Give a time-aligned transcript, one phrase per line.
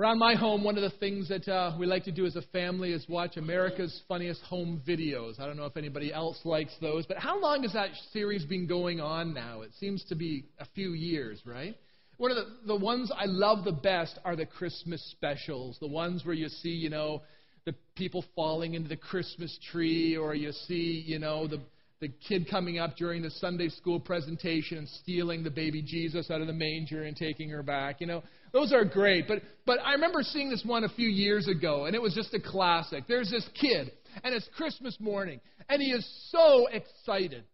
[0.00, 2.40] Around my home, one of the things that uh, we like to do as a
[2.54, 5.38] family is watch America's Funniest Home Videos.
[5.38, 8.66] I don't know if anybody else likes those, but how long has that series been
[8.66, 9.60] going on now?
[9.60, 11.76] It seems to be a few years, right?
[12.16, 16.24] One of the, the ones I love the best are the Christmas specials, the ones
[16.24, 17.20] where you see, you know,
[17.66, 21.60] the people falling into the Christmas tree, or you see, you know, the
[22.00, 26.40] the kid coming up during the Sunday school presentation and stealing the baby Jesus out
[26.40, 28.00] of the manger and taking her back.
[28.00, 28.22] You know,
[28.54, 29.28] those are great.
[29.28, 32.32] But, but I remember seeing this one a few years ago, and it was just
[32.32, 33.04] a classic.
[33.06, 33.92] There's this kid,
[34.24, 37.44] and it's Christmas morning, and he is so excited.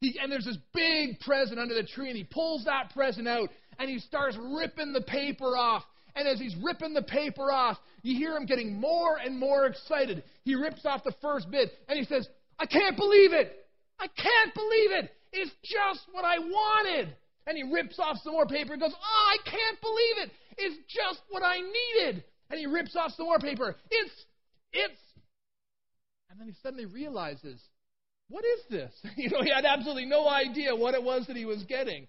[0.00, 3.48] He, and there's this big present under the tree, and he pulls that present out,
[3.80, 5.82] and he starts ripping the paper off.
[6.14, 10.22] And as he's ripping the paper off, you hear him getting more and more excited.
[10.44, 12.28] He rips off the first bit, and he says,
[12.58, 13.65] I can't believe it!
[13.98, 15.10] I can't believe it!
[15.32, 17.14] It's just what I wanted!
[17.46, 20.30] And he rips off some more paper and goes, Oh, I can't believe it!
[20.58, 22.24] It's just what I needed.
[22.50, 23.76] And he rips off some more paper.
[23.90, 24.12] It's,
[24.72, 25.00] it's.
[26.30, 27.60] And then he suddenly realizes,
[28.28, 28.92] what is this?
[29.16, 32.06] You know, he had absolutely no idea what it was that he was getting.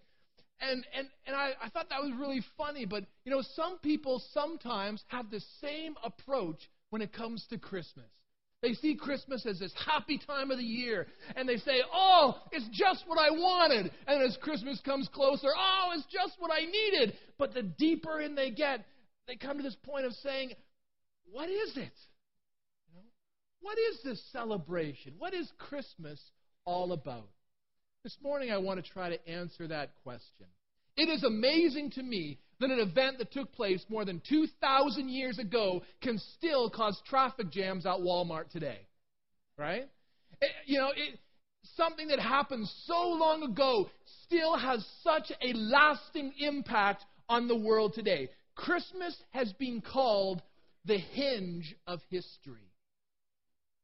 [0.59, 4.21] And, and, and I, I thought that was really funny, but, you know, some people
[4.33, 6.57] sometimes have the same approach
[6.89, 8.09] when it comes to Christmas.
[8.61, 12.67] They see Christmas as this happy time of the year, and they say, Oh, it's
[12.71, 13.91] just what I wanted.
[14.07, 17.15] And as Christmas comes closer, Oh, it's just what I needed.
[17.37, 18.85] But the deeper in they get,
[19.27, 20.53] they come to this point of saying,
[21.31, 21.93] What is it?
[23.61, 25.13] What is this celebration?
[25.17, 26.19] What is Christmas
[26.65, 27.29] all about?
[28.03, 30.47] This morning, I want to try to answer that question.
[30.95, 35.37] It is amazing to me that an event that took place more than 2,000 years
[35.39, 38.79] ago can still cause traffic jams at Walmart today.
[39.57, 39.87] Right?
[40.41, 41.19] It, you know, it,
[41.75, 43.89] something that happened so long ago
[44.25, 48.29] still has such a lasting impact on the world today.
[48.55, 50.41] Christmas has been called
[50.85, 52.71] the hinge of history.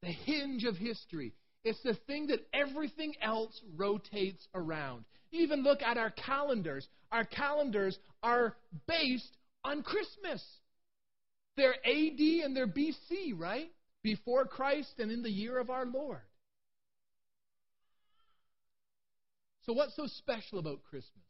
[0.01, 1.33] The hinge of history.
[1.63, 5.05] It's the thing that everything else rotates around.
[5.31, 6.87] Even look at our calendars.
[7.11, 8.55] Our calendars are
[8.87, 10.43] based on Christmas.
[11.55, 13.71] They're AD and they're BC, right?
[14.03, 16.21] Before Christ and in the year of our Lord.
[19.65, 21.23] So, what's so special about Christmas?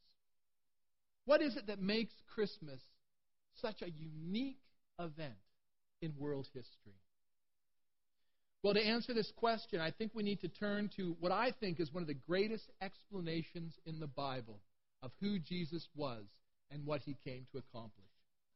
[1.26, 2.82] What is it that makes Christmas
[3.62, 4.60] such a unique
[5.00, 5.36] event
[6.02, 7.03] in world history?
[8.64, 11.82] Well, to answer this question, I think we need to turn to what I think
[11.82, 14.62] is one of the greatest explanations in the Bible
[15.02, 16.24] of who Jesus was
[16.72, 18.08] and what he came to accomplish.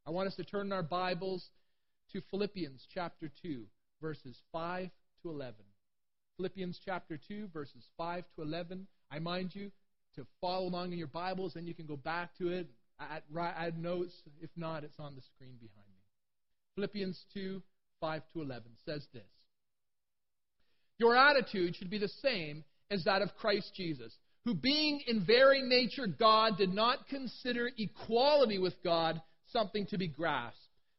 [0.06, 1.50] I want us to turn our Bibles
[2.14, 3.64] to Philippians chapter 2,
[4.00, 4.88] verses 5
[5.22, 5.56] to 11.
[6.38, 8.86] Philippians chapter 2, verses 5 to 11.
[9.10, 9.70] I mind you
[10.14, 12.66] to follow along in your Bibles, and you can go back to it,
[12.98, 14.14] add, add notes.
[14.40, 16.02] If not, it's on the screen behind me.
[16.76, 17.62] Philippians 2,
[18.00, 19.28] 5 to 11 says this
[20.98, 24.12] your attitude should be the same as that of Christ Jesus,
[24.44, 29.20] who, being in very nature God, did not consider equality with God
[29.52, 30.58] something to be grasped,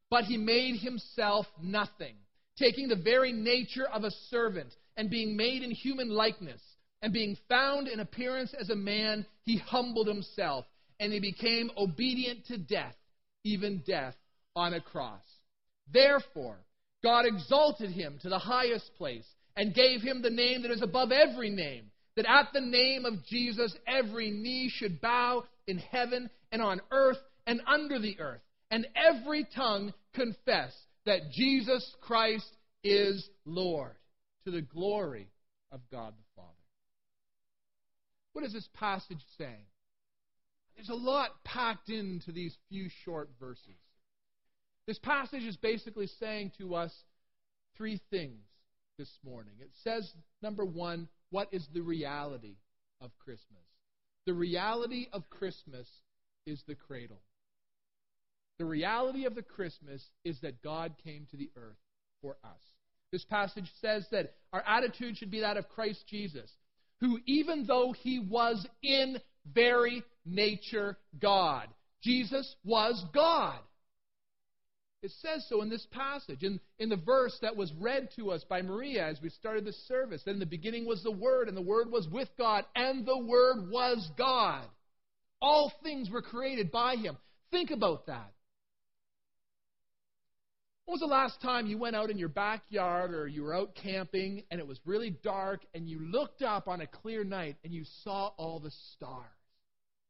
[0.09, 2.15] but he made himself nothing,
[2.57, 6.61] taking the very nature of a servant, and being made in human likeness,
[7.01, 10.65] and being found in appearance as a man, he humbled himself,
[10.99, 12.95] and he became obedient to death,
[13.43, 14.15] even death
[14.55, 15.23] on a cross.
[15.91, 16.57] Therefore,
[17.01, 19.25] God exalted him to the highest place
[19.59, 23.25] and gave him the name that is above every name, that at the name of
[23.25, 28.39] Jesus every knee should bow in heaven and on earth and under the earth,
[28.71, 30.71] and every tongue confess
[31.05, 32.47] that Jesus Christ
[32.85, 33.97] is Lord,
[34.45, 35.27] to the glory
[35.73, 36.47] of God the Father.
[38.31, 39.65] What is this passage saying?
[40.77, 43.75] There's a lot packed into these few short verses.
[44.87, 46.93] This passage is basically saying to us
[47.75, 48.39] three things
[48.99, 49.53] this morning.
[49.61, 50.11] It says,
[50.43, 52.57] number one, what is the reality
[53.01, 53.63] of Christmas?
[54.27, 55.87] The reality of Christmas
[56.45, 57.21] is the cradle.
[58.59, 61.77] The reality of the Christmas is that God came to the earth
[62.21, 62.59] for us.
[63.13, 66.51] This passage says that our attitude should be that of Christ Jesus,
[66.99, 69.17] who, even though he was in
[69.51, 71.69] very nature God,
[72.03, 73.59] Jesus was God.
[75.01, 76.43] It says so in this passage.
[76.43, 79.73] In, in the verse that was read to us by Maria as we started the
[79.87, 83.05] service, that in the beginning was the Word, and the Word was with God, and
[83.05, 84.65] the Word was God.
[85.41, 87.17] All things were created by Him.
[87.49, 88.33] Think about that.
[90.85, 93.75] When was the last time you went out in your backyard or you were out
[93.75, 97.71] camping and it was really dark and you looked up on a clear night and
[97.71, 99.23] you saw all the stars?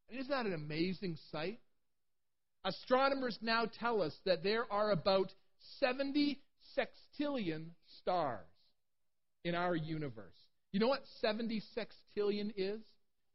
[0.10, 1.60] And isn't that an amazing sight?
[2.66, 5.32] Astronomers now tell us that there are about
[5.80, 6.40] 70
[6.78, 7.68] sextillion
[8.00, 8.46] stars
[9.44, 10.36] in our universe.
[10.72, 12.82] You know what 70 sextillion is?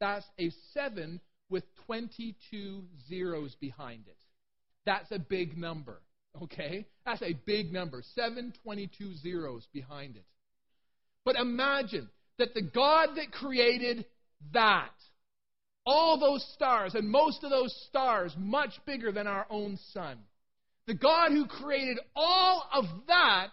[0.01, 4.17] That's a 7 with 22 zeros behind it.
[4.87, 6.01] That's a big number,
[6.43, 6.87] okay?
[7.07, 8.03] That's a big number.
[8.15, 10.25] 722 zeros behind it.
[11.25, 14.05] But imagine that the God that created
[14.53, 14.93] that,
[15.87, 20.19] all those stars, and most of those stars much bigger than our own sun,
[20.87, 23.51] the God who created all of that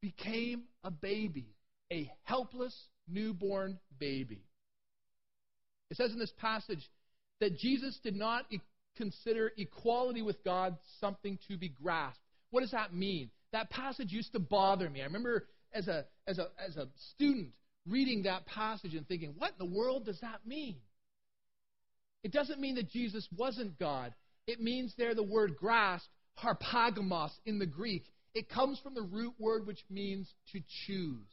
[0.00, 1.46] became a baby,
[1.92, 2.74] a helpless
[3.08, 4.42] newborn baby.
[5.90, 6.90] It says in this passage
[7.40, 8.60] that Jesus did not e-
[8.96, 12.22] consider equality with God something to be grasped.
[12.50, 13.30] What does that mean?
[13.52, 15.02] That passage used to bother me.
[15.02, 17.50] I remember as a, as a, as a student
[17.88, 20.76] reading that passage and thinking, what in the world does that mean?
[22.22, 24.14] It doesn't mean that Jesus wasn't God.
[24.46, 26.06] It means there the word grasp,
[26.42, 28.04] harpagmos in the Greek.
[28.34, 31.26] It comes from the root word which means to choose.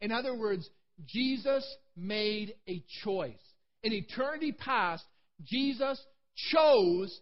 [0.00, 0.68] In other words,
[1.06, 1.64] Jesus
[1.96, 3.34] made a choice.
[3.82, 5.04] In eternity past,
[5.44, 6.00] Jesus
[6.52, 7.20] chose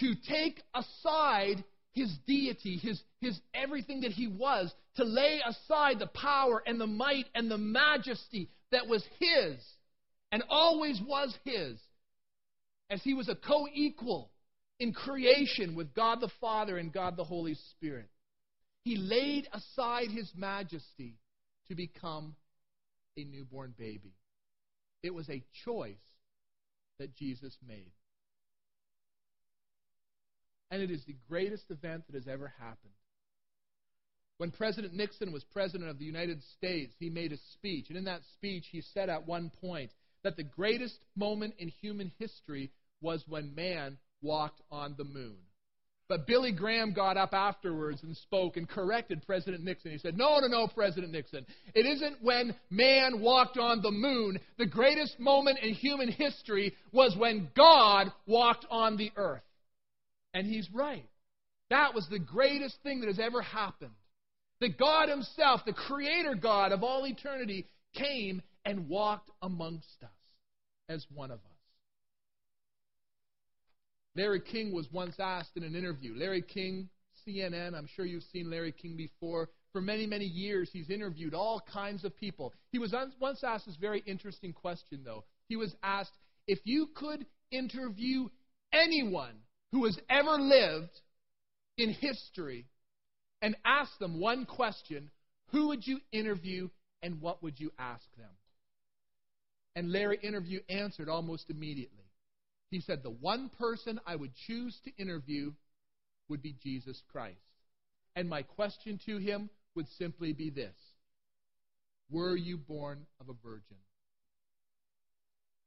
[0.00, 1.62] to take aside
[1.92, 6.86] his deity, his, his everything that he was, to lay aside the power and the
[6.86, 9.58] might and the majesty that was his
[10.30, 11.78] and always was his,
[12.90, 14.30] as he was a co equal
[14.80, 18.08] in creation with God the Father and God the Holy Spirit.
[18.82, 21.18] He laid aside his majesty
[21.68, 22.34] to become
[23.16, 24.14] a newborn baby.
[25.02, 25.94] It was a choice
[26.98, 27.92] that Jesus made.
[30.70, 32.94] And it is the greatest event that has ever happened.
[34.42, 37.86] When President Nixon was president of the United States, he made a speech.
[37.90, 39.92] And in that speech, he said at one point
[40.24, 45.36] that the greatest moment in human history was when man walked on the moon.
[46.08, 49.92] But Billy Graham got up afterwards and spoke and corrected President Nixon.
[49.92, 51.46] He said, No, no, no, President Nixon.
[51.72, 54.40] It isn't when man walked on the moon.
[54.58, 59.44] The greatest moment in human history was when God walked on the earth.
[60.34, 61.08] And he's right.
[61.70, 63.92] That was the greatest thing that has ever happened.
[64.62, 70.10] That God Himself, the Creator God of all eternity, came and walked amongst us
[70.88, 71.46] as one of us.
[74.14, 76.14] Larry King was once asked in an interview.
[76.16, 76.88] Larry King,
[77.26, 79.48] CNN, I'm sure you've seen Larry King before.
[79.72, 82.54] For many, many years, he's interviewed all kinds of people.
[82.70, 85.24] He was once asked this very interesting question, though.
[85.48, 86.12] He was asked,
[86.46, 88.28] if you could interview
[88.72, 89.34] anyone
[89.72, 91.00] who has ever lived
[91.78, 92.66] in history
[93.42, 95.10] and ask them one question,
[95.48, 96.68] who would you interview
[97.02, 98.30] and what would you ask them?
[99.74, 102.04] And Larry interview answered almost immediately.
[102.70, 105.52] He said, The one person I would choose to interview
[106.28, 107.36] would be Jesus Christ.
[108.14, 110.76] And my question to him would simply be this
[112.10, 113.78] Were you born of a virgin?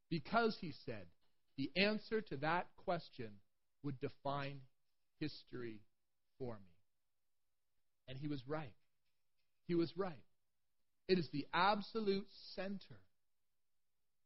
[0.09, 1.05] Because, he said,
[1.57, 3.29] the answer to that question
[3.83, 4.59] would define
[5.19, 5.79] history
[6.37, 6.74] for me.
[8.07, 8.73] And he was right.
[9.67, 10.13] He was right.
[11.07, 12.99] It is the absolute center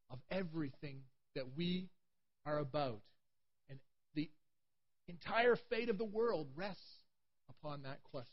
[0.10, 1.02] of everything
[1.36, 1.90] that we
[2.46, 3.02] are about.
[3.70, 3.80] And
[4.16, 4.30] the
[5.08, 6.82] entire fate of the world rests
[7.50, 8.30] upon that question.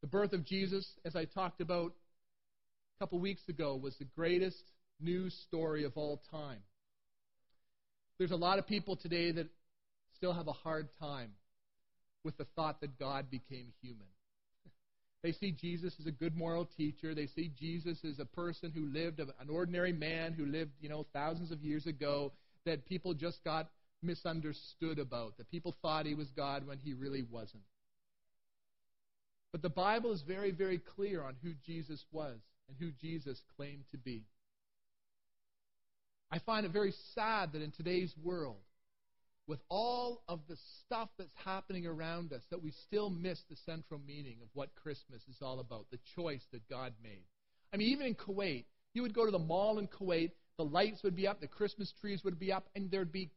[0.00, 1.92] The birth of Jesus, as I talked about
[2.96, 4.62] a couple weeks ago, was the greatest
[4.98, 6.60] news story of all time.
[8.18, 9.48] There's a lot of people today that
[10.16, 11.30] still have a hard time
[12.24, 14.06] with the thought that God became human.
[15.22, 17.14] They see Jesus as a good moral teacher.
[17.14, 21.04] They see Jesus as a person who lived, an ordinary man who lived, you know,
[21.12, 22.32] thousands of years ago
[22.64, 23.68] that people just got
[24.02, 27.62] misunderstood about, that people thought he was God when he really wasn't.
[29.52, 33.84] But the Bible is very, very clear on who Jesus was and who Jesus claimed
[33.90, 34.22] to be.
[36.30, 38.60] I find it very sad that in today's world,
[39.46, 44.00] with all of the stuff that's happening around us that we still miss the central
[44.06, 47.24] meaning of what Christmas is all about, the choice that God made.
[47.72, 51.02] I mean, even in Kuwait, you would go to the mall in Kuwait, the lights
[51.02, 53.30] would be up, the Christmas trees would be up, and there'd be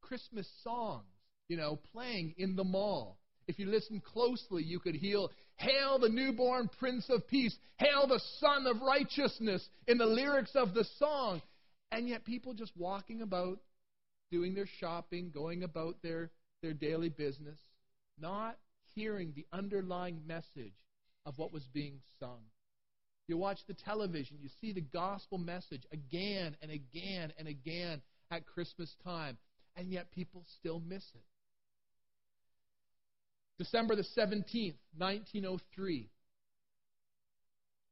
[0.00, 1.04] Christmas songs,
[1.48, 3.18] you know, playing in the mall.
[3.46, 5.26] If you listen closely, you could hear,
[5.56, 10.72] Hail the newborn Prince of Peace, Hail the Sun of Righteousness in the lyrics of
[10.72, 11.42] the song.
[11.92, 13.58] And yet, people just walking about
[14.30, 16.30] doing their shopping, going about their,
[16.62, 17.58] their daily business,
[18.18, 18.56] not
[18.94, 20.74] hearing the underlying message
[21.26, 22.40] of what was being sung.
[23.28, 28.46] You watch the television, you see the gospel message again and again and again at
[28.46, 29.38] Christmas time,
[29.76, 31.22] and yet people still miss it.
[33.58, 36.08] December the 17th, 1903,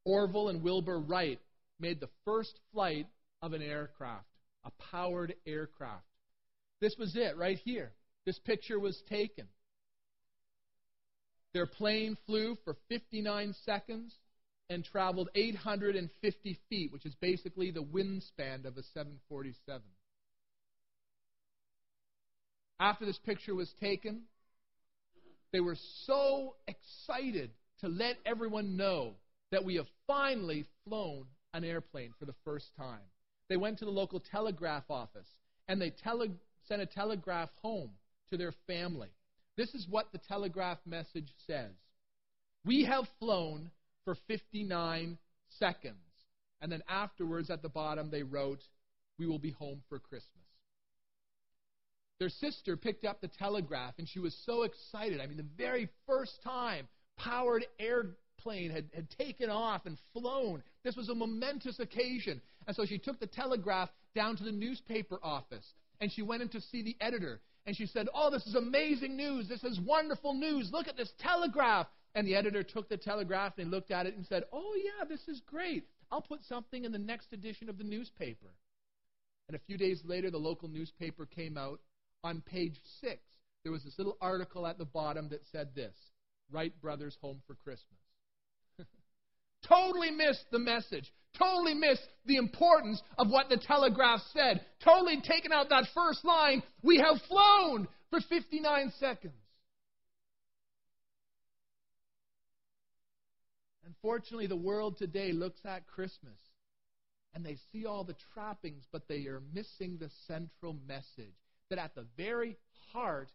[0.04, 1.38] Orville and Wilbur Wright
[1.78, 3.06] made the first flight
[3.42, 4.26] of an aircraft,
[4.64, 6.07] a powered aircraft.
[6.80, 7.92] This was it right here.
[8.24, 9.46] This picture was taken.
[11.54, 14.14] Their plane flew for 59 seconds
[14.70, 19.82] and traveled 850 feet, which is basically the wingspan of a 747.
[22.78, 24.22] After this picture was taken,
[25.52, 29.14] they were so excited to let everyone know
[29.50, 33.00] that we have finally flown an airplane for the first time.
[33.48, 35.26] They went to the local telegraph office
[35.66, 36.36] and they tele-
[36.68, 37.90] sent a telegraph home
[38.30, 39.08] to their family.
[39.56, 41.72] This is what the telegraph message says
[42.64, 43.70] We have flown
[44.04, 45.18] for 59
[45.58, 45.96] seconds.
[46.60, 48.60] And then afterwards, at the bottom, they wrote,
[49.18, 50.44] We will be home for Christmas.
[52.18, 55.20] Their sister picked up the telegraph and she was so excited.
[55.20, 60.62] I mean, the very first time powered airplane had, had taken off and flown.
[60.82, 62.40] This was a momentous occasion.
[62.66, 66.48] And so she took the telegraph down to the newspaper office and she went in
[66.50, 67.40] to see the editor.
[67.66, 69.48] And she said, Oh, this is amazing news.
[69.48, 70.70] This is wonderful news.
[70.72, 71.86] Look at this telegraph.
[72.14, 75.26] And the editor took the telegraph and looked at it and said, Oh, yeah, this
[75.28, 75.86] is great.
[76.10, 78.54] I'll put something in the next edition of the newspaper.
[79.48, 81.80] And a few days later, the local newspaper came out
[82.24, 83.20] on page six,
[83.62, 85.94] there was this little article at the bottom that said this
[86.50, 87.98] Wright Brothers Home for Christmas.
[89.66, 91.10] Totally missed the message.
[91.38, 94.64] Totally missed the importance of what the telegraph said.
[94.82, 96.62] Totally taken out that first line.
[96.82, 99.34] We have flown for 59 seconds.
[103.86, 106.38] Unfortunately, the world today looks at Christmas
[107.34, 111.34] and they see all the trappings, but they are missing the central message
[111.70, 112.56] that at the very
[112.92, 113.30] heart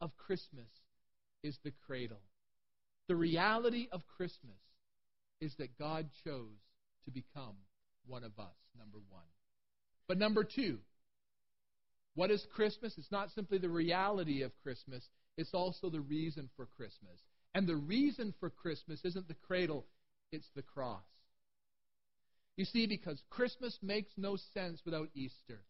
[0.00, 0.68] of Christmas
[1.42, 2.20] is the cradle.
[3.08, 4.58] The reality of Christmas
[5.42, 6.60] is that God chose
[7.04, 7.56] to become
[8.06, 9.24] one of us, number one.
[10.06, 10.78] But number two,
[12.14, 12.94] what is Christmas?
[12.96, 15.04] It's not simply the reality of Christmas,
[15.36, 17.18] it's also the reason for Christmas.
[17.54, 19.86] And the reason for Christmas isn't the cradle,
[20.30, 21.02] it's the cross.
[22.56, 25.60] You see, because Christmas makes no sense without Easter.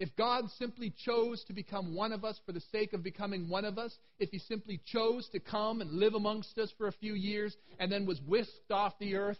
[0.00, 3.66] If God simply chose to become one of us for the sake of becoming one
[3.66, 7.12] of us, if He simply chose to come and live amongst us for a few
[7.12, 9.38] years and then was whisked off the earth,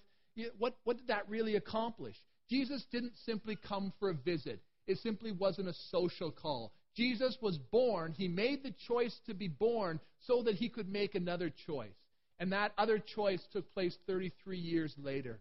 [0.58, 2.14] what, what did that really accomplish?
[2.50, 6.72] Jesus didn't simply come for a visit, it simply wasn't a social call.
[6.94, 11.14] Jesus was born, He made the choice to be born so that He could make
[11.14, 11.96] another choice.
[12.38, 15.40] And that other choice took place 33 years later,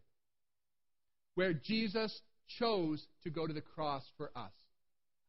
[1.35, 2.21] where Jesus
[2.57, 4.51] chose to go to the cross for us.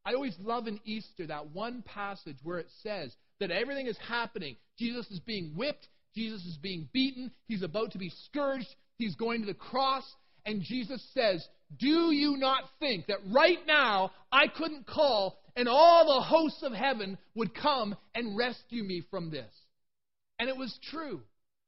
[0.04, 4.56] I always love in Easter that one passage where it says that everything is happening.
[4.78, 9.40] Jesus is being whipped, Jesus is being beaten, he's about to be scourged, he's going
[9.40, 10.04] to the cross,
[10.46, 11.46] and Jesus says,
[11.78, 16.72] Do you not think that right now I couldn't call and all the hosts of
[16.72, 19.52] heaven would come and rescue me from this?
[20.38, 21.20] And it was true.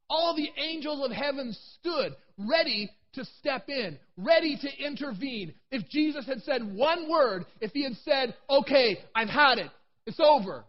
[0.09, 5.55] All the angels of heaven stood ready to step in, ready to intervene.
[5.71, 9.71] If Jesus had said one word, if he had said, okay, I've had it,
[10.07, 10.65] it's over,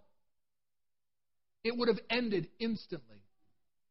[1.63, 3.17] it would have ended instantly.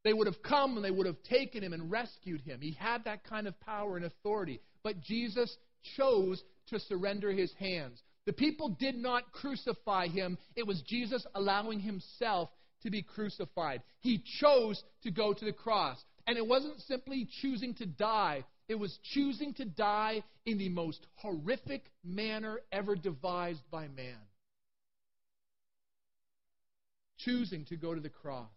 [0.03, 2.59] They would have come and they would have taken him and rescued him.
[2.61, 4.59] He had that kind of power and authority.
[4.83, 5.55] But Jesus
[5.97, 8.01] chose to surrender his hands.
[8.25, 12.49] The people did not crucify him, it was Jesus allowing himself
[12.83, 13.81] to be crucified.
[13.99, 15.97] He chose to go to the cross.
[16.25, 21.05] And it wasn't simply choosing to die, it was choosing to die in the most
[21.15, 24.17] horrific manner ever devised by man.
[27.17, 28.49] Choosing to go to the cross.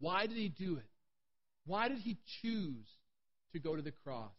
[0.00, 0.86] Why did he do it?
[1.66, 2.86] Why did he choose
[3.52, 4.32] to go to the cross?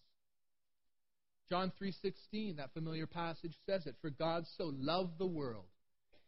[1.50, 5.66] John 3:16, that familiar passage says it, for God so loved the world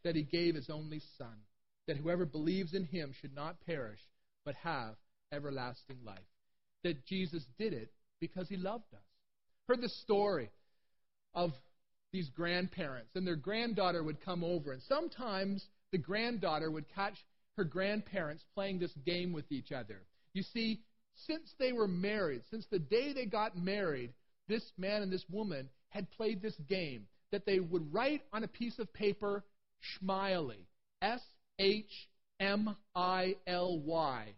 [0.02, 1.44] that he gave his only son,
[1.86, 4.00] that whoever believes in him should not perish
[4.44, 4.96] but have
[5.32, 6.18] everlasting life.
[6.84, 9.00] That Jesus did it because he loved us.
[9.68, 10.50] Heard the story
[11.34, 11.52] of
[12.12, 17.14] these grandparents, and their granddaughter would come over, and sometimes the granddaughter would catch
[17.56, 20.02] her grandparents playing this game with each other.
[20.34, 20.80] You see,
[21.26, 24.12] since they were married, since the day they got married,
[24.48, 28.48] this man and this woman had played this game that they would write on a
[28.48, 29.44] piece of paper
[29.82, 30.66] Shmily,
[31.00, 31.20] S
[31.58, 32.08] H
[32.40, 34.34] M I L Y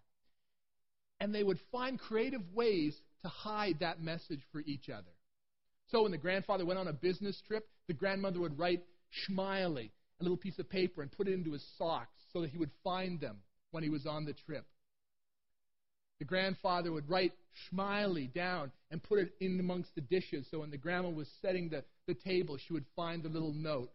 [1.25, 5.11] and they would find creative ways to hide that message for each other.
[5.90, 9.88] So when the grandfather went on a business trip, the grandmother would write Shmily,
[10.21, 12.73] a little piece of paper, and put it into his socks so that he would
[12.85, 13.38] find them
[13.71, 14.66] when he was on the trip.
[16.19, 17.33] The grandfather would write
[17.73, 21.71] Shmily down and put it in amongst the dishes so when the grandma was setting
[21.71, 23.88] the, the table, she would find the little note.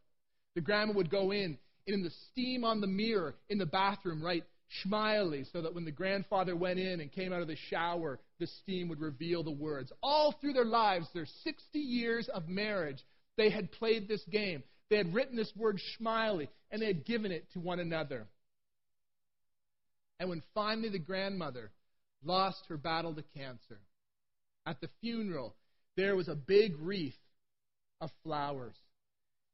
[0.55, 4.19] The grandma would go in, and in the steam on the mirror in the bathroom,
[4.19, 8.19] write Shmily so that when the grandfather went in and came out of the shower,
[8.39, 9.91] the steam would reveal the words.
[10.03, 13.03] All through their lives, their 60 years of marriage,
[13.35, 14.63] they had played this game.
[14.89, 18.27] They had written this word Shmily, and they had given it to one another.
[20.19, 21.71] And when finally the grandmother
[22.23, 23.79] lost her battle to cancer,
[24.65, 25.55] at the funeral,
[25.95, 27.17] there was a big wreath
[28.01, 28.75] of flowers.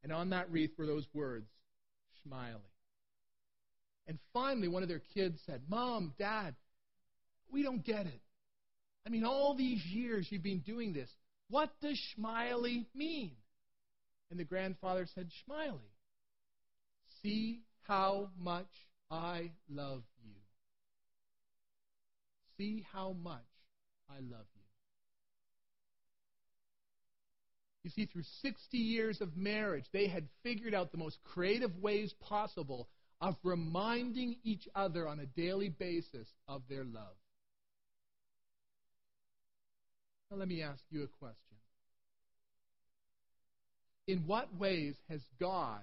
[0.04, 1.48] And on that wreath were those words,
[2.26, 2.60] Shmily.
[4.08, 6.56] And finally, one of their kids said, Mom, Dad,
[7.52, 8.22] we don't get it.
[9.06, 11.10] I mean, all these years you've been doing this.
[11.50, 13.32] What does Shmily mean?
[14.32, 15.80] And the grandfather said, Shmily,
[17.22, 18.70] see how much
[19.12, 20.34] I love you.
[22.58, 23.46] See how much
[24.10, 24.62] I love you.
[27.84, 32.12] You see, through 60 years of marriage, they had figured out the most creative ways
[32.20, 32.88] possible
[33.22, 37.16] of reminding each other on a daily basis of their love.
[40.30, 41.38] Now, let me ask you a question.
[44.08, 45.82] In what ways has God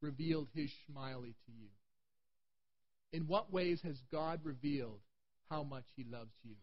[0.00, 1.68] revealed his Shmily to you?
[3.12, 5.00] In what ways has God revealed
[5.48, 6.54] how much he loves you?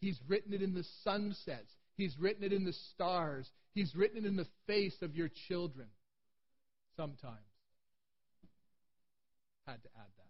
[0.00, 1.70] He's written it in the sunsets.
[1.96, 3.50] He's written it in the stars.
[3.74, 5.88] He's written it in the face of your children.
[6.96, 7.47] Sometimes.
[9.68, 10.24] Had to add that.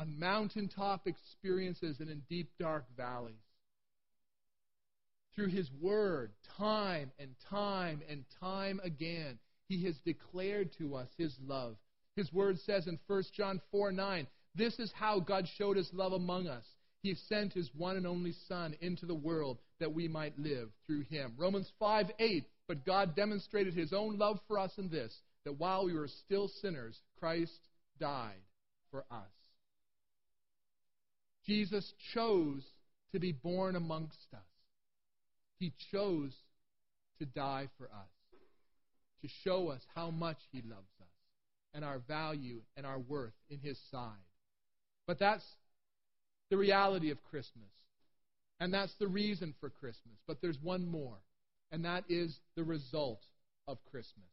[0.00, 3.34] On mountaintop experiences and in deep, dark valleys.
[5.34, 11.36] Through His Word, time and time and time again, He has declared to us His
[11.46, 11.76] love.
[12.16, 16.14] His Word says in 1 John 4 9, This is how God showed His love
[16.14, 16.64] among us.
[17.02, 21.02] He sent His one and only Son into the world that we might live through
[21.02, 21.34] Him.
[21.36, 25.84] Romans 5 8, but God demonstrated his own love for us in this that while
[25.84, 27.58] we were still sinners, Christ
[28.00, 28.40] died
[28.90, 29.30] for us.
[31.46, 32.64] Jesus chose
[33.12, 34.40] to be born amongst us.
[35.58, 36.32] He chose
[37.18, 38.10] to die for us,
[39.22, 41.08] to show us how much He loves us
[41.74, 44.08] and our value and our worth in His side.
[45.06, 45.44] But that's
[46.50, 47.68] the reality of Christmas.
[48.60, 50.16] And that's the reason for Christmas.
[50.26, 51.18] But there's one more
[51.72, 53.20] and that is the result
[53.66, 54.28] of Christmas.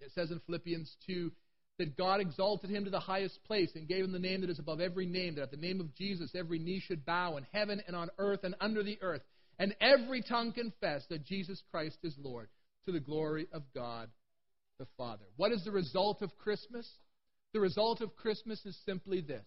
[0.00, 1.32] It says in Philippians 2
[1.78, 4.58] that God exalted him to the highest place and gave him the name that is
[4.58, 7.82] above every name, that at the name of Jesus every knee should bow in heaven
[7.86, 9.22] and on earth and under the earth,
[9.58, 12.48] and every tongue confess that Jesus Christ is Lord,
[12.86, 14.08] to the glory of God
[14.78, 15.24] the Father.
[15.36, 16.88] What is the result of Christmas?
[17.52, 19.44] The result of Christmas is simply this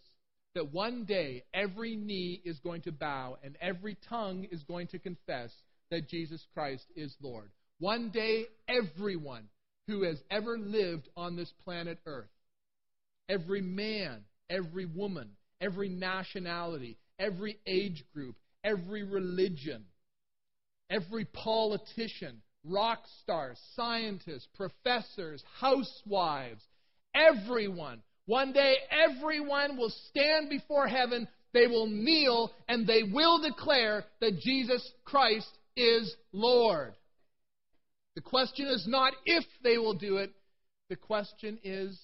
[0.56, 4.98] that one day every knee is going to bow and every tongue is going to
[4.98, 5.52] confess
[5.92, 7.50] that Jesus Christ is Lord.
[7.80, 9.48] One day, everyone
[9.88, 12.30] who has ever lived on this planet Earth,
[13.28, 15.30] every man, every woman,
[15.62, 19.86] every nationality, every age group, every religion,
[20.90, 26.62] every politician, rock star, scientists, professors, housewives,
[27.16, 28.02] everyone.
[28.26, 31.28] One day, everyone will stand before heaven.
[31.54, 35.48] They will kneel and they will declare that Jesus Christ
[35.80, 36.94] is Lord.
[38.16, 40.32] The question is not if they will do it,
[40.90, 41.98] the question is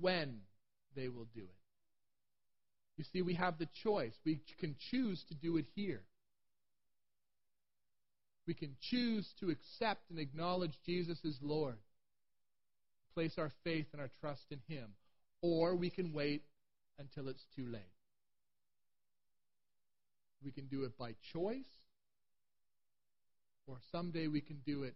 [0.00, 0.40] when
[0.94, 1.56] they will do it.
[2.96, 4.12] You see, we have the choice.
[4.24, 6.02] We can choose to do it here.
[8.46, 11.76] We can choose to accept and acknowledge Jesus as Lord,
[13.14, 14.90] place our faith and our trust in Him,
[15.40, 16.42] or we can wait
[16.98, 17.82] until it's too late.
[20.44, 21.68] We can do it by choice,
[23.66, 24.94] or someday we can do it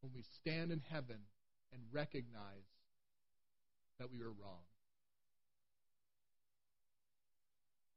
[0.00, 1.18] when we stand in heaven
[1.72, 2.68] and recognize
[3.98, 4.64] that we were wrong.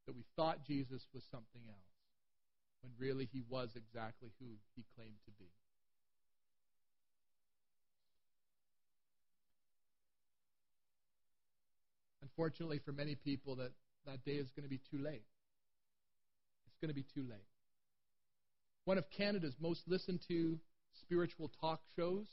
[0.07, 1.93] That we thought Jesus was something else,
[2.81, 5.49] when really he was exactly who he claimed to be.
[12.23, 13.71] Unfortunately, for many people, that,
[14.05, 15.23] that day is going to be too late.
[16.65, 17.50] It's going to be too late.
[18.85, 20.59] One of Canada's most listened to
[21.01, 22.25] spiritual talk shows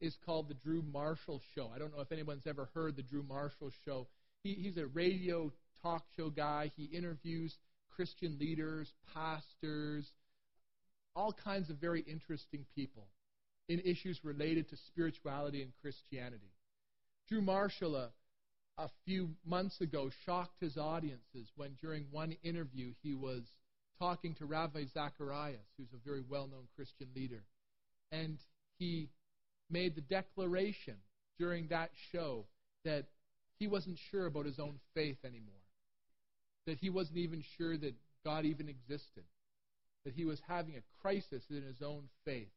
[0.00, 1.70] is called The Drew Marshall Show.
[1.74, 4.08] I don't know if anyone's ever heard The Drew Marshall Show.
[4.42, 5.52] He, he's a radio
[5.82, 6.72] talk show guy.
[6.76, 7.54] He interviews
[7.94, 10.10] Christian leaders, pastors,
[11.14, 13.06] all kinds of very interesting people
[13.68, 16.52] in issues related to spirituality and Christianity.
[17.28, 18.10] Drew Marshall, a,
[18.76, 23.42] a few months ago, shocked his audiences when, during one interview, he was
[23.98, 27.42] talking to Ravi Zacharias, who's a very well known Christian leader.
[28.12, 28.38] And
[28.78, 29.08] he
[29.70, 30.96] made the declaration
[31.38, 32.46] during that show
[32.84, 33.06] that
[33.58, 35.54] he wasn't sure about his own faith anymore,
[36.66, 39.24] that he wasn't even sure that God even existed,
[40.04, 42.52] that he was having a crisis in his own faith,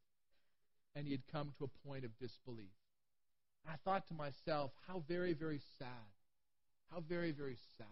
[0.96, 2.68] and he had come to a point of disbelief.
[3.68, 5.88] I thought to myself, how very, very sad.
[6.92, 7.88] How very, very sad.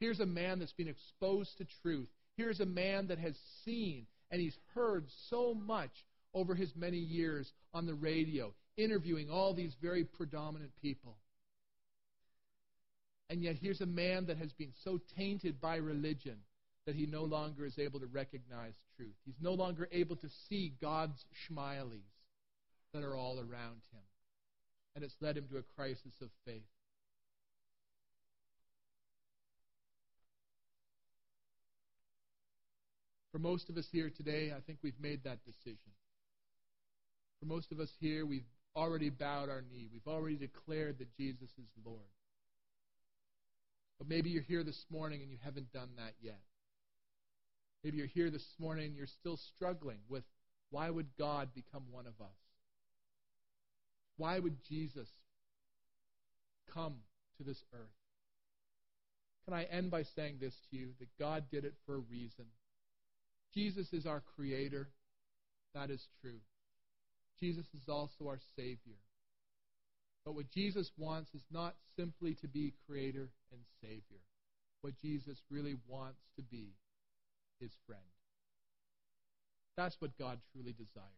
[0.00, 2.08] Here's a man that's been exposed to truth.
[2.36, 5.90] Here's a man that has seen and he's heard so much
[6.34, 11.16] over his many years on the radio, interviewing all these very predominant people.
[13.30, 16.36] And yet, here's a man that has been so tainted by religion
[16.86, 19.14] that he no longer is able to recognize truth.
[19.24, 22.12] He's no longer able to see God's shmilies
[22.94, 24.02] that are all around him.
[24.94, 26.62] And it's led him to a crisis of faith.
[33.36, 35.92] For most of us here today, I think we've made that decision.
[37.38, 39.90] For most of us here, we've already bowed our knee.
[39.92, 42.00] We've already declared that Jesus is Lord.
[43.98, 46.40] But maybe you're here this morning and you haven't done that yet.
[47.84, 50.24] Maybe you're here this morning and you're still struggling with
[50.70, 52.38] why would God become one of us?
[54.16, 55.08] Why would Jesus
[56.72, 56.94] come
[57.36, 57.90] to this earth?
[59.44, 62.46] Can I end by saying this to you that God did it for a reason?
[63.56, 64.86] Jesus is our Creator.
[65.74, 66.40] That is true.
[67.40, 69.00] Jesus is also our Savior.
[70.26, 74.20] But what Jesus wants is not simply to be Creator and Savior.
[74.82, 76.74] What Jesus really wants to be
[77.58, 78.02] His friend.
[79.76, 81.12] That's what God truly desires.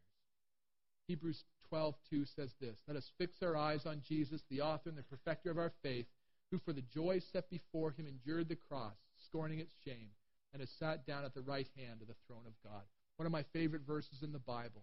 [1.08, 5.02] Hebrews 12:2 says this, "Let us fix our eyes on Jesus, the author and the
[5.02, 6.06] perfecter of our faith,
[6.50, 10.14] who for the joy set before him endured the cross, scorning its shame,
[10.52, 12.82] and has sat down at the right hand of the throne of God.
[13.16, 14.82] One of my favorite verses in the Bible.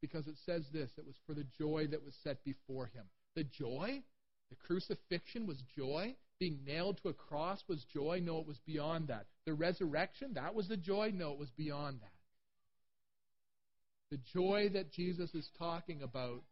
[0.00, 3.04] Because it says this it was for the joy that was set before him.
[3.34, 4.02] The joy?
[4.50, 6.14] The crucifixion was joy?
[6.38, 8.20] Being nailed to a cross was joy?
[8.22, 9.26] No, it was beyond that.
[9.44, 10.34] The resurrection?
[10.34, 11.12] That was the joy?
[11.14, 12.12] No, it was beyond that.
[14.10, 16.42] The joy that Jesus is talking about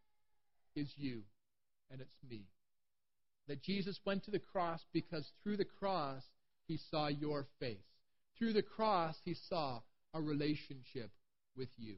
[0.75, 1.23] is you,
[1.91, 2.43] and it's me.
[3.49, 6.23] That Jesus went to the cross because through the cross,
[6.69, 7.96] he saw your face.
[8.39, 9.81] Through the cross, he saw
[10.15, 11.11] a relationship
[11.57, 11.97] with you.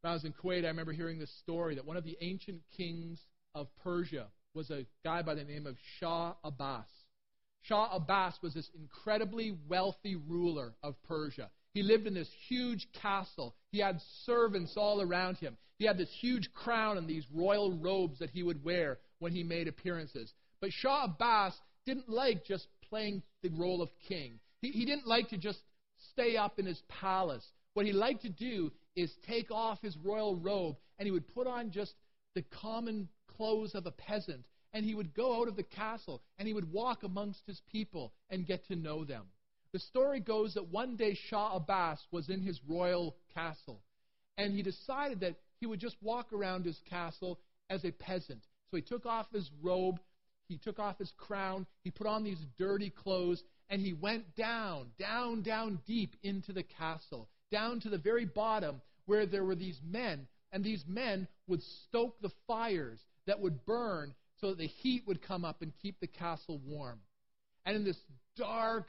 [0.00, 2.60] When I was in Kuwait, I remember hearing this story that one of the ancient
[2.76, 3.20] kings
[3.54, 6.88] of Persia was a guy by the name of Shah Abbas.
[7.62, 11.50] Shah Abbas was this incredibly wealthy ruler of Persia.
[11.72, 13.54] He lived in this huge castle.
[13.70, 15.56] He had servants all around him.
[15.78, 19.42] He had this huge crown and these royal robes that he would wear when he
[19.42, 20.32] made appearances.
[20.60, 21.54] But Shah Abbas
[21.86, 24.38] didn't like just playing the role of king.
[24.60, 25.60] He, he didn't like to just
[26.12, 27.44] stay up in his palace.
[27.72, 31.46] What he liked to do is take off his royal robe and he would put
[31.46, 31.94] on just
[32.34, 36.46] the common clothes of a peasant and he would go out of the castle and
[36.46, 39.24] he would walk amongst his people and get to know them.
[39.72, 43.80] The story goes that one day Shah Abbas was in his royal castle
[44.36, 48.42] and he decided that he would just walk around his castle as a peasant.
[48.70, 49.98] So he took off his robe
[50.52, 54.88] he took off his crown, he put on these dirty clothes, and he went down,
[54.98, 59.80] down, down deep into the castle, down to the very bottom where there were these
[59.82, 60.28] men.
[60.52, 65.22] And these men would stoke the fires that would burn so that the heat would
[65.22, 67.00] come up and keep the castle warm.
[67.64, 68.00] And in this
[68.36, 68.88] dark,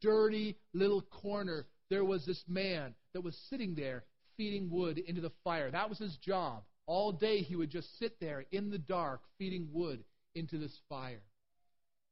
[0.00, 4.02] dirty little corner, there was this man that was sitting there
[4.36, 5.70] feeding wood into the fire.
[5.70, 6.64] That was his job.
[6.86, 10.02] All day he would just sit there in the dark feeding wood
[10.34, 11.22] into this fire.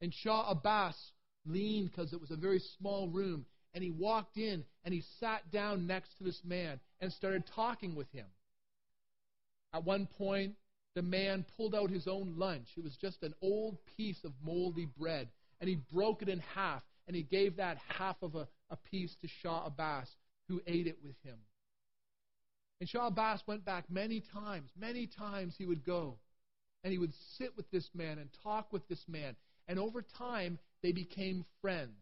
[0.01, 0.97] And Shah Abbas
[1.47, 5.51] leaned because it was a very small room, and he walked in and he sat
[5.51, 8.27] down next to this man and started talking with him.
[9.73, 10.55] At one point,
[10.95, 12.69] the man pulled out his own lunch.
[12.77, 15.29] It was just an old piece of moldy bread,
[15.61, 19.15] and he broke it in half, and he gave that half of a, a piece
[19.23, 20.09] to Shah Abbas,
[20.49, 21.39] who ate it with him.
[22.81, 24.71] And Shah Abbas went back many times.
[24.77, 26.19] Many times he would go
[26.83, 29.37] and he would sit with this man and talk with this man.
[29.69, 31.99] And over time, they became friends.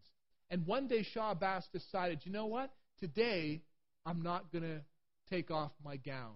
[0.51, 2.73] And one day, Shah Abbas decided, you know what?
[2.99, 3.63] Today,
[4.07, 4.81] I'm not going to
[5.29, 6.35] take off my gown.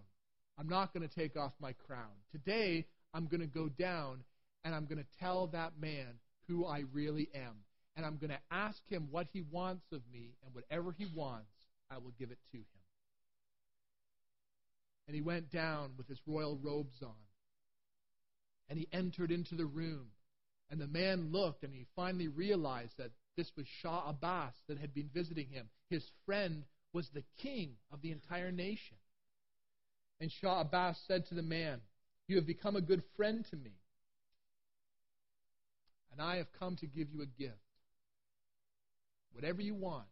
[0.58, 2.12] I'm not going to take off my crown.
[2.30, 4.22] Today, I'm going to go down
[4.64, 6.06] and I'm going to tell that man
[6.46, 7.64] who I really am.
[7.96, 11.50] and I'm going to ask him what he wants of me, and whatever he wants,
[11.90, 12.64] I will give it to him.
[15.06, 17.12] And he went down with his royal robes on.
[18.68, 20.06] And he entered into the room.
[20.70, 24.94] And the man looked, and he finally realized that this was Shah Abbas that had
[24.94, 25.68] been visiting him.
[25.90, 28.96] His friend was the king of the entire nation.
[30.20, 31.80] And Shah Abbas said to the man,
[32.28, 33.72] You have become a good friend to me.
[36.12, 37.58] And I have come to give you a gift.
[39.32, 40.06] Whatever you want,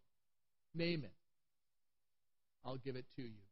[0.74, 1.14] name it.
[2.64, 3.42] I'll give it to you.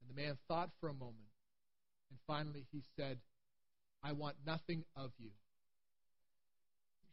[0.00, 1.31] And the man thought for a moment,
[2.12, 3.18] and finally he said,
[4.04, 5.30] I want nothing of you.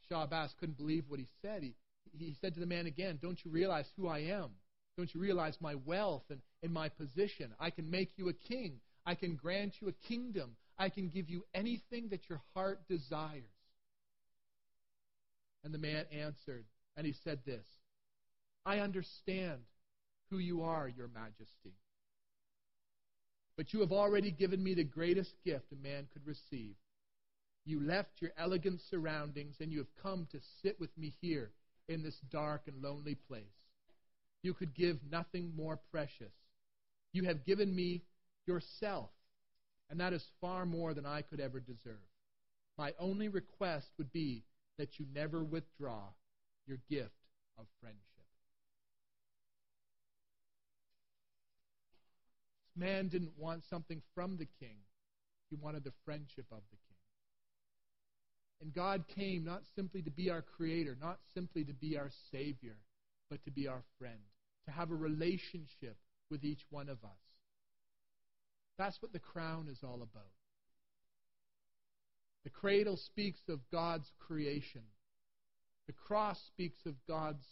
[0.09, 1.63] Shah Abbas couldn't believe what he said.
[1.63, 1.73] He,
[2.17, 4.49] he said to the man again, Don't you realize who I am?
[4.97, 7.53] Don't you realize my wealth and, and my position?
[7.59, 8.81] I can make you a king.
[9.05, 10.57] I can grant you a kingdom.
[10.77, 13.43] I can give you anything that your heart desires.
[15.63, 16.65] And the man answered,
[16.97, 17.65] and he said this
[18.65, 19.61] I understand
[20.29, 21.77] who you are, your majesty.
[23.59, 26.75] But you have already given me the greatest gift a man could receive.
[27.65, 31.51] You left your elegant surroundings and you have come to sit with me here
[31.89, 33.43] in this dark and lonely place.
[34.43, 36.31] You could give nothing more precious.
[37.11, 38.03] You have given me
[38.47, 39.09] yourself,
[39.89, 41.99] and that is far more than I could ever deserve.
[42.77, 44.45] My only request would be
[44.77, 46.03] that you never withdraw
[46.65, 47.11] your gift
[47.57, 48.18] of friendship.
[52.79, 54.77] Man didn't want something from the king,
[55.49, 56.97] he wanted the friendship of the king.
[58.61, 62.77] And God came not simply to be our creator, not simply to be our savior,
[63.29, 64.19] but to be our friend,
[64.65, 65.97] to have a relationship
[66.29, 67.19] with each one of us.
[68.77, 70.31] That's what the crown is all about.
[72.43, 74.83] The cradle speaks of God's creation.
[75.87, 77.45] The cross speaks of God's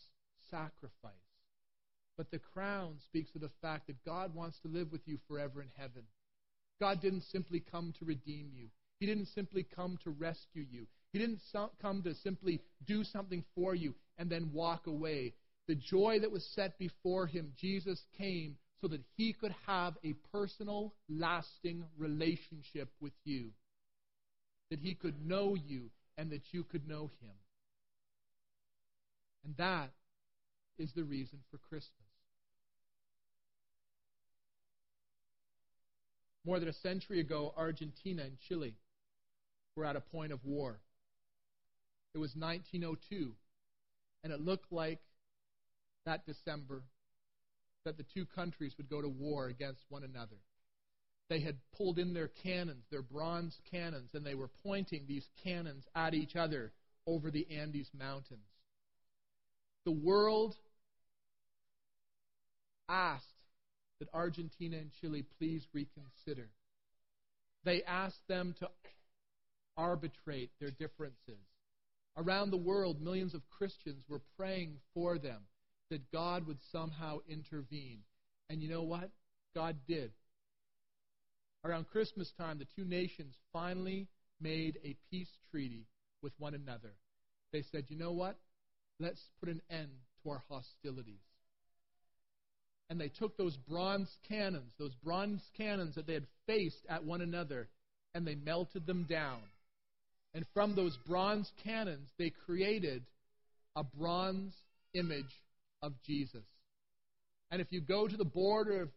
[0.49, 1.11] sacrifice.
[2.17, 5.61] But the crown speaks of the fact that God wants to live with you forever
[5.61, 6.03] in heaven.
[6.79, 8.67] God didn't simply come to redeem you.
[8.99, 10.87] He didn't simply come to rescue you.
[11.13, 11.41] He didn't
[11.81, 15.33] come to simply do something for you and then walk away.
[15.67, 20.13] The joy that was set before him, Jesus came so that he could have a
[20.31, 23.51] personal, lasting relationship with you
[24.69, 27.35] that he could know you and that you could know him.
[29.45, 29.91] And that
[30.77, 32.06] is the reason for Christmas.
[36.47, 38.73] More than a century ago, Argentina and Chile
[39.75, 40.79] were at a point of war.
[42.15, 43.33] It was 1902,
[44.23, 45.01] and it looked like
[46.05, 46.81] that December
[47.85, 50.37] that the two countries would go to war against one another
[51.29, 55.83] they had pulled in their cannons, their bronze cannons, and they were pointing these cannons
[55.95, 56.71] at each other
[57.05, 58.47] over the Andes Mountains.
[59.85, 60.55] The world
[62.87, 63.25] asked
[63.99, 66.49] that Argentina and Chile please reconsider.
[67.63, 68.69] They asked them to
[69.75, 71.43] arbitrate their differences.
[72.15, 75.41] Around the world, millions of Christians were praying for them
[75.89, 77.99] that God would somehow intervene.
[78.49, 79.09] And you know what?
[79.53, 80.11] God did
[81.67, 84.07] around Christmas time, the two nations finally
[84.39, 85.85] made a peace treaty
[86.21, 86.93] with one another.
[87.51, 88.37] They said, you know what?
[88.99, 89.89] Let's put an end
[90.23, 91.21] to our hostilities.
[92.89, 97.21] And they took those bronze cannons, those bronze cannons that they had faced at one
[97.21, 97.67] another,
[98.15, 99.41] and they melted them down.
[100.33, 103.03] And from those bronze cannons, they created
[103.75, 104.53] a bronze
[104.93, 105.41] image
[105.81, 106.45] of Jesus.
[107.51, 108.89] And if you go to the border of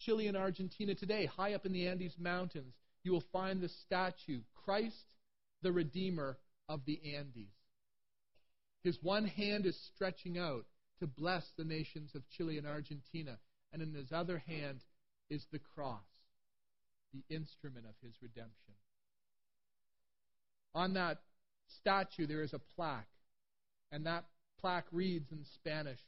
[0.00, 2.74] Chile and Argentina today, high up in the Andes Mountains,
[3.04, 4.96] you will find the statue, Christ
[5.62, 6.36] the Redeemer
[6.68, 7.54] of the Andes.
[8.82, 10.64] His one hand is stretching out
[11.00, 13.38] to bless the nations of Chile and Argentina,
[13.72, 14.80] and in his other hand
[15.30, 16.04] is the cross,
[17.12, 18.74] the instrument of his redemption.
[20.74, 21.22] On that
[21.80, 23.08] statue, there is a plaque,
[23.90, 24.24] and that
[24.60, 26.00] plaque reads in Spanish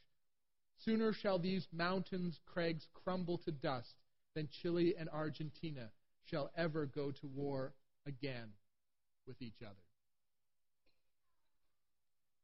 [0.83, 3.95] Sooner shall these mountains' crags crumble to dust
[4.35, 5.89] than Chile and Argentina
[6.25, 7.73] shall ever go to war
[8.05, 8.49] again
[9.25, 9.75] with each other.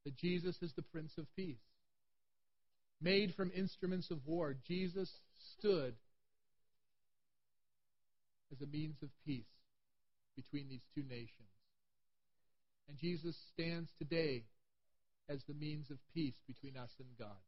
[0.06, 1.60] That Jesus is the Prince of Peace.
[3.02, 5.10] Made from instruments of war, Jesus
[5.58, 5.96] stood
[8.52, 9.46] as a means of peace
[10.36, 11.50] between these two nations.
[12.88, 14.44] And Jesus stands today
[15.30, 17.42] as the means of peace between us and God.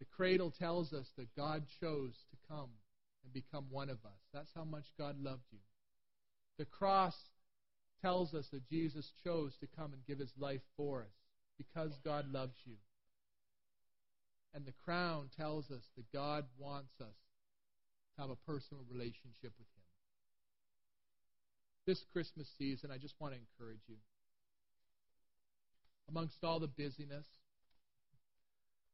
[0.00, 2.70] The cradle tells us that God chose to come
[3.22, 4.20] and become one of us.
[4.32, 5.58] That's how much God loved you.
[6.58, 7.14] The cross
[8.02, 11.27] tells us that Jesus chose to come and give his life for us
[11.58, 12.74] because God loves you.
[14.54, 17.14] And the crown tells us that God wants us
[18.16, 19.84] to have a personal relationship with him.
[21.86, 23.96] This Christmas season, I just want to encourage you.
[26.08, 27.26] Amongst all the busyness,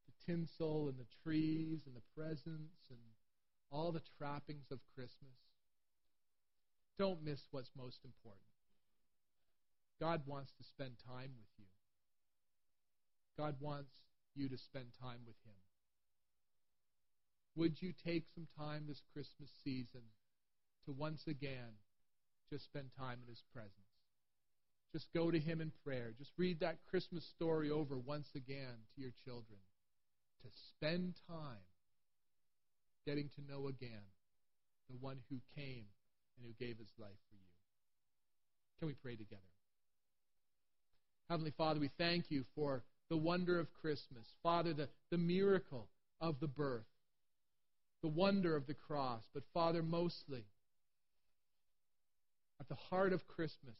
[0.07, 2.98] the tinsel and the trees and the presents and
[3.70, 5.38] all the trappings of Christmas,
[6.98, 8.42] don't miss what's most important.
[10.00, 11.74] God wants to spend time with you.
[13.38, 13.90] God wants
[14.35, 15.55] you to spend time with Him.
[17.57, 20.03] Would you take some time this Christmas season
[20.87, 21.79] to once again
[22.51, 23.73] just spend time in His presence?
[24.92, 26.12] Just go to Him in prayer.
[26.18, 29.59] Just read that Christmas story over once again to your children.
[30.42, 31.64] To spend time
[33.07, 34.07] getting to know again
[34.90, 35.87] the one who came
[36.37, 37.55] and who gave His life for you.
[38.79, 39.42] Can we pray together?
[41.31, 44.27] Heavenly Father, we thank you for the wonder of Christmas.
[44.43, 45.88] Father, the, the miracle
[46.21, 46.85] of the birth,
[48.03, 49.23] the wonder of the cross.
[49.33, 50.45] But Father, mostly,
[52.61, 53.77] at the heart of Christmas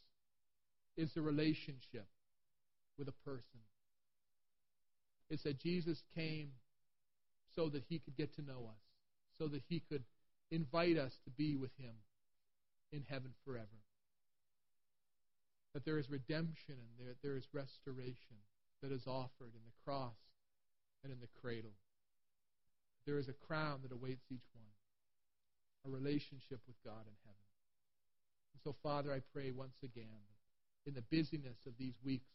[0.97, 2.07] is the relationship
[2.99, 3.61] with a person.
[5.31, 6.53] It's that Jesus came
[7.57, 8.83] so that he could get to know us,
[9.39, 10.05] so that he could
[10.51, 11.95] invite us to be with him
[12.93, 13.85] in heaven forever
[15.75, 18.39] that there is redemption and there, there is restoration
[18.85, 20.20] that is offered in the cross
[21.03, 21.73] and in the cradle.
[23.09, 24.77] There is a crown that awaits each one,
[25.88, 27.49] a relationship with God in heaven.
[28.53, 30.20] And so, Father, I pray once again,
[30.85, 32.29] in the busyness of these weeks,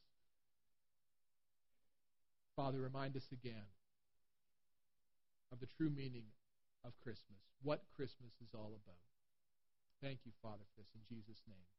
[2.55, 3.69] Father, remind us again
[5.53, 6.25] of the true meaning
[6.83, 9.05] of Christmas, what Christmas is all about.
[10.01, 11.78] Thank you, Father, for this in Jesus' name.